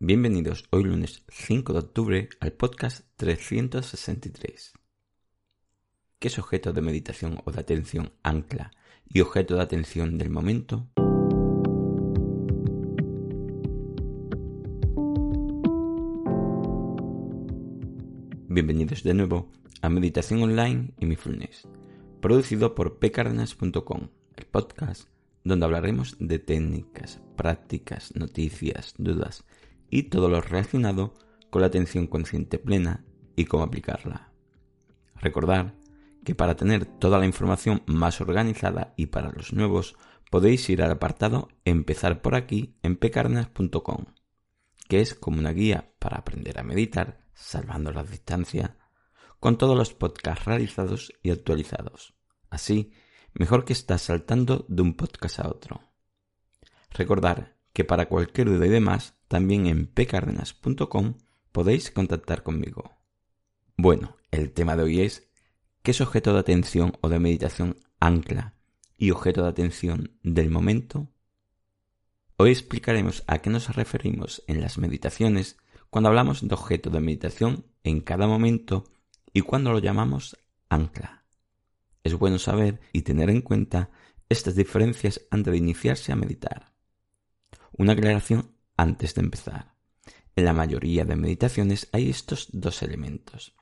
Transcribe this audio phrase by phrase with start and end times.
[0.00, 4.72] Bienvenidos hoy lunes 5 de octubre al podcast 363.
[6.18, 8.72] ¿Qué es objeto de meditación o de atención ancla
[9.08, 10.88] y objeto de atención del momento?
[18.48, 21.68] Bienvenidos de nuevo a Meditación Online y Mindfulness,
[22.20, 25.08] producido por pcardenas.com, el podcast
[25.44, 29.44] donde hablaremos de técnicas, prácticas, noticias, dudas
[29.94, 31.14] y todo lo relacionado
[31.50, 33.04] con la atención consciente plena
[33.36, 34.32] y cómo aplicarla.
[35.14, 35.76] Recordar
[36.24, 39.94] que para tener toda la información más organizada y para los nuevos
[40.32, 44.06] podéis ir al apartado Empezar por aquí en pecarnas.com,
[44.88, 48.76] que es como una guía para aprender a meditar salvando la distancia,
[49.38, 52.14] con todos los podcasts realizados y actualizados.
[52.50, 52.92] Así,
[53.32, 55.80] mejor que estás saltando de un podcast a otro.
[56.90, 61.18] Recordar que para cualquier duda y demás, también en pcardenas.com
[61.52, 62.96] podéis contactar conmigo.
[63.76, 65.28] Bueno, el tema de hoy es
[65.82, 68.54] ¿qué es objeto de atención o de meditación ancla
[68.96, 71.10] y objeto de atención del momento?
[72.36, 75.56] Hoy explicaremos a qué nos referimos en las meditaciones
[75.90, 78.84] cuando hablamos de objeto de meditación en cada momento
[79.32, 80.36] y cuando lo llamamos
[80.68, 81.24] ancla.
[82.04, 83.90] Es bueno saber y tener en cuenta
[84.28, 86.73] estas diferencias antes de iniciarse a meditar.
[87.76, 89.74] Una aclaración antes de empezar.
[90.36, 93.56] En la mayoría de meditaciones hay estos dos elementos,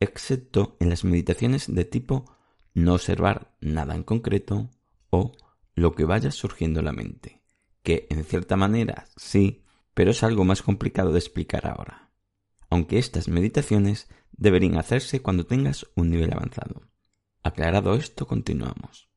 [0.00, 2.36] excepto en las meditaciones de tipo
[2.74, 4.70] no observar nada en concreto
[5.08, 5.32] o
[5.74, 7.42] lo que vaya surgiendo en la mente,
[7.82, 9.64] que en cierta manera sí,
[9.94, 12.12] pero es algo más complicado de explicar ahora.
[12.68, 16.82] Aunque estas meditaciones deberían hacerse cuando tengas un nivel avanzado.
[17.42, 19.08] Aclarado esto, continuamos.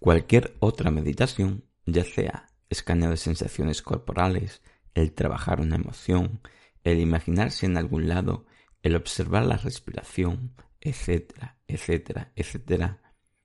[0.00, 4.62] Cualquier otra meditación, ya sea escaneo de sensaciones corporales,
[4.94, 6.40] el trabajar una emoción,
[6.84, 8.46] el imaginarse en algún lado,
[8.82, 13.02] el observar la respiración, etcétera, etcétera, etcétera,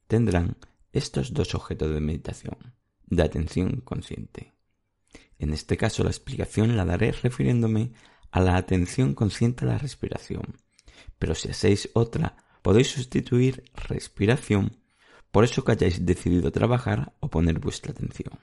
[0.07, 0.57] tendrán
[0.91, 2.75] estos dos objetos de meditación,
[3.05, 4.53] de atención consciente.
[5.39, 7.93] En este caso la explicación la daré refiriéndome
[8.31, 10.57] a la atención consciente a la respiración,
[11.19, 14.83] pero si hacéis otra, podéis sustituir respiración
[15.31, 18.39] por eso que hayáis decidido trabajar o poner vuestra atención.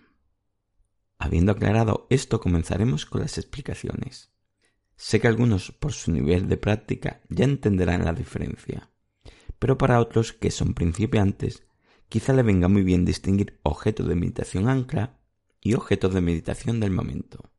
[1.22, 4.32] Habiendo aclarado esto, comenzaremos con las explicaciones.
[4.96, 8.90] Sé que algunos, por su nivel de práctica, ya entenderán la diferencia,
[9.58, 11.62] pero para otros que son principiantes,
[12.08, 15.20] quizá le venga muy bien distinguir objeto de meditación ancla
[15.60, 17.50] y objeto de meditación del momento.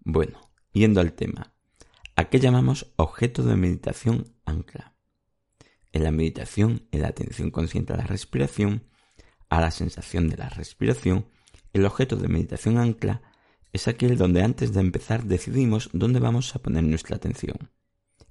[0.00, 1.54] Bueno, yendo al tema,
[2.14, 4.94] ¿a qué llamamos objeto de meditación ancla?
[5.92, 8.84] En la meditación, en la atención consciente a la respiración,
[9.48, 11.26] a la sensación de la respiración,
[11.76, 13.22] el objeto de meditación ancla
[13.72, 17.70] es aquel donde antes de empezar decidimos dónde vamos a poner nuestra atención.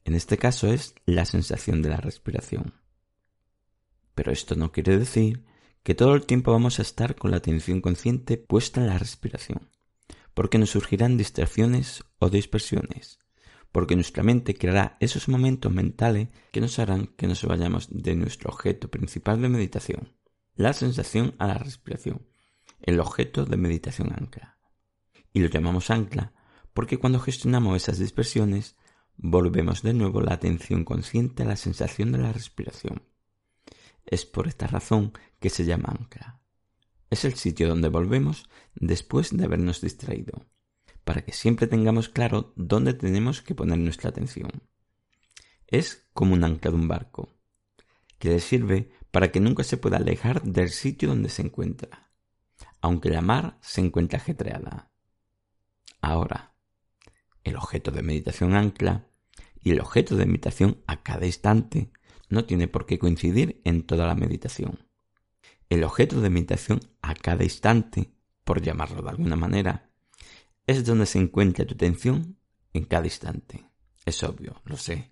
[0.03, 2.73] En este caso es la sensación de la respiración.
[4.15, 5.45] Pero esto no quiere decir
[5.83, 9.69] que todo el tiempo vamos a estar con la atención consciente puesta en la respiración,
[10.33, 13.19] porque nos surgirán distracciones o dispersiones,
[13.71, 18.49] porque nuestra mente creará esos momentos mentales que nos harán que nos vayamos de nuestro
[18.49, 20.13] objeto principal de meditación,
[20.55, 22.25] la sensación a la respiración,
[22.85, 24.59] el objeto de meditación ancla.
[25.33, 26.33] Y lo llamamos ancla
[26.73, 28.77] porque cuando gestionamos esas dispersiones,
[29.17, 33.01] volvemos de nuevo la atención consciente a la sensación de la respiración.
[34.05, 36.41] Es por esta razón que se llama ancla.
[37.09, 40.45] Es el sitio donde volvemos después de habernos distraído,
[41.03, 44.51] para que siempre tengamos claro dónde tenemos que poner nuestra atención.
[45.65, 47.35] Es como un ancla de un barco,
[48.19, 52.04] que le sirve para que nunca se pueda alejar del sitio donde se encuentra
[52.85, 54.91] aunque la mar se encuentra ajetreada.
[56.01, 56.53] Ahora,
[57.43, 59.07] el objeto de meditación ancla
[59.59, 61.91] y el objeto de meditación a cada instante
[62.29, 64.87] no tiene por qué coincidir en toda la meditación.
[65.67, 69.89] El objeto de meditación a cada instante, por llamarlo de alguna manera,
[70.67, 72.37] es donde se encuentra tu atención
[72.71, 73.65] en cada instante.
[74.05, 75.11] Es obvio, lo sé,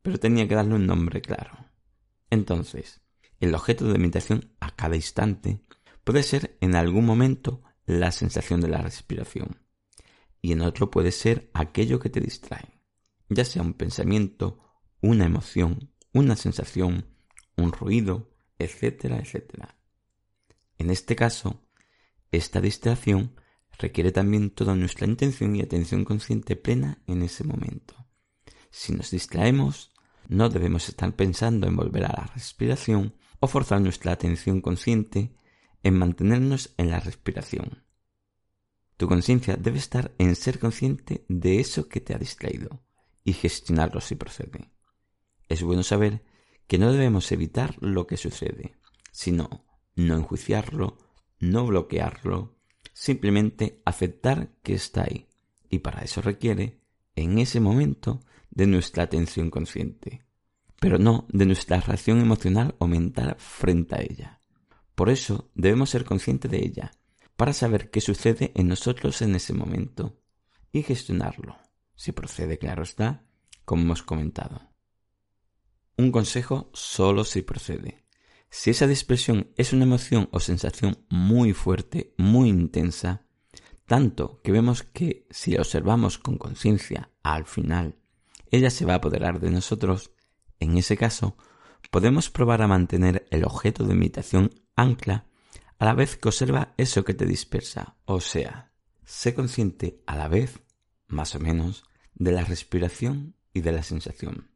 [0.00, 1.58] pero tenía que darle un nombre claro.
[2.30, 3.00] Entonces,
[3.40, 5.58] el objeto de meditación a cada instante
[6.04, 9.60] puede ser en algún momento la sensación de la respiración.
[10.40, 12.82] y en otro puede ser aquello que te distrae,
[13.30, 14.60] ya sea un pensamiento,
[15.00, 17.06] una emoción, una sensación,
[17.56, 19.78] un ruido, etcétera, etcétera.
[20.76, 21.66] En este caso,
[22.30, 23.40] esta distracción
[23.78, 27.94] requiere también toda nuestra intención y atención consciente plena en ese momento.
[28.70, 29.94] Si nos distraemos,
[30.28, 35.34] no debemos estar pensando en volver a la respiración o forzar nuestra atención consciente
[35.84, 37.84] en mantenernos en la respiración.
[38.96, 42.82] Tu conciencia debe estar en ser consciente de eso que te ha distraído
[43.22, 44.70] y gestionarlo si procede.
[45.48, 46.24] Es bueno saber
[46.66, 48.76] que no debemos evitar lo que sucede,
[49.12, 49.64] sino
[49.94, 50.98] no enjuiciarlo,
[51.38, 52.56] no bloquearlo,
[52.92, 55.28] simplemente aceptar que está ahí.
[55.68, 56.80] Y para eso requiere,
[57.16, 58.20] en ese momento,
[58.50, 60.24] de nuestra atención consciente,
[60.80, 64.40] pero no de nuestra reacción emocional o mental frente a ella.
[64.94, 66.92] Por eso debemos ser conscientes de ella,
[67.36, 70.20] para saber qué sucede en nosotros en ese momento
[70.72, 71.56] y gestionarlo,
[71.94, 73.24] si procede, claro está,
[73.64, 74.70] como hemos comentado.
[75.96, 78.04] Un consejo solo si procede.
[78.50, 83.26] Si esa dispersión es una emoción o sensación muy fuerte, muy intensa,
[83.86, 87.98] tanto que vemos que si la observamos con conciencia, al final,
[88.50, 90.12] ella se va a apoderar de nosotros,
[90.60, 91.36] en ese caso,
[91.90, 95.26] podemos probar a mantener el objeto de meditación ancla
[95.78, 98.72] a la vez que observa eso que te dispersa, o sea,
[99.04, 100.60] sé consciente a la vez,
[101.08, 101.84] más o menos,
[102.14, 104.50] de la respiración y de la sensación.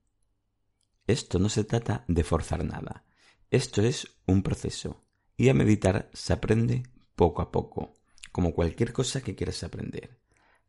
[1.06, 3.04] Esto no se trata de forzar nada,
[3.50, 5.04] esto es un proceso
[5.36, 6.82] y a meditar se aprende
[7.14, 7.94] poco a poco,
[8.32, 10.20] como cualquier cosa que quieras aprender.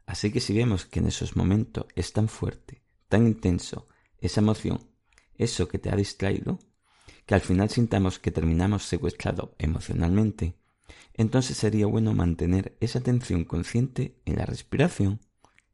[0.05, 4.89] Así que si vemos que en esos momentos es tan fuerte, tan intenso, esa emoción,
[5.39, 6.59] eso que te ha distraído,
[7.25, 10.53] que al final sintamos que terminamos secuestrado emocionalmente,
[11.13, 15.19] entonces sería bueno mantener esa atención consciente en la respiración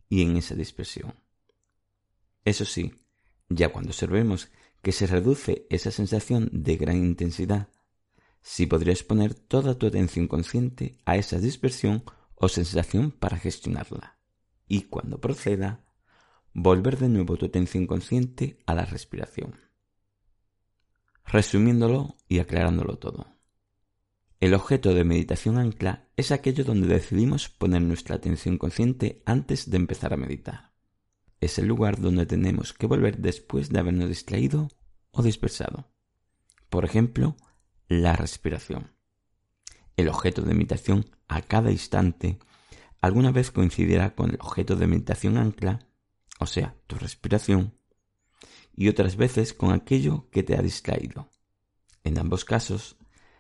[0.10, 1.14] y en esa dispersión.
[2.46, 2.94] Eso sí,
[3.50, 4.50] ya cuando observemos
[4.82, 7.70] que se reduce esa sensación de gran intensidad,
[8.42, 12.04] si podrías poner toda tu atención consciente a esa dispersión
[12.36, 14.20] o sensación para gestionarla.
[14.68, 15.85] Y cuando proceda,
[16.56, 19.60] volver de nuevo tu atención consciente a la respiración.
[21.24, 23.28] Resumiéndolo y aclarándolo todo.
[24.40, 29.78] El objeto de meditación ancla es aquello donde decidimos poner nuestra atención consciente antes de
[29.78, 30.76] empezar a meditar
[31.46, 34.70] es el lugar donde tenemos que volver después de habernos distraído
[35.12, 35.92] o dispersado.
[36.70, 37.38] Por ejemplo,
[37.88, 38.92] la respiración.
[39.96, 42.40] El objeto de meditación a cada instante
[43.00, 45.88] alguna vez coincidirá con el objeto de meditación ancla,
[46.40, 47.78] o sea, tu respiración,
[48.76, 51.30] y otras veces con aquello que te ha distraído.
[52.04, 52.98] En ambos casos,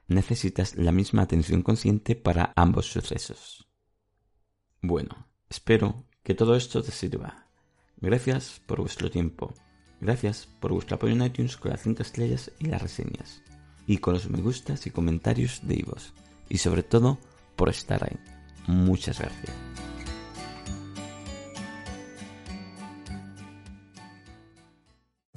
[0.07, 3.67] necesitas la misma atención consciente para ambos sucesos.
[4.81, 7.47] Bueno, espero que todo esto te sirva.
[7.97, 9.53] Gracias por vuestro tiempo.
[10.01, 13.41] Gracias por vuestro apoyo en iTunes con las 5 estrellas y las reseñas.
[13.87, 16.13] Y con los me gustas y comentarios de Ivos.
[16.49, 17.17] Y sobre todo,
[17.55, 18.17] por estar ahí.
[18.67, 19.84] Muchas gracias.